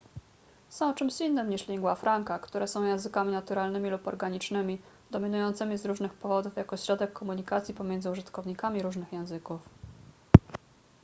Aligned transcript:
są 0.69 0.93
czymś 0.93 1.21
innym 1.21 1.49
niż 1.49 1.67
lingua 1.67 1.95
franca 1.95 2.39
które 2.39 2.67
są 2.67 2.83
językami 2.83 3.31
naturalnymi 3.31 3.89
lub 3.89 4.07
organicznymi 4.07 4.81
dominującymi 5.11 5.77
z 5.77 5.85
różnych 5.85 6.13
powodów 6.13 6.55
jako 6.55 6.77
środek 6.77 7.13
komunikacji 7.13 7.73
pomiędzy 7.73 8.11
użytkownikami 8.11 8.83
różnych 8.83 9.13
języków 9.13 9.61